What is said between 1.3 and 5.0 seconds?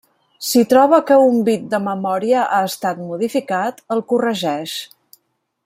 bit de memòria ha estat modificat, el corregeix.